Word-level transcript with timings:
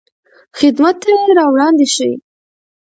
خدمت 0.59 0.95
ته 1.01 1.09
یې 1.19 1.23
راوړاندې 1.39 1.87
شئ. 1.95 2.13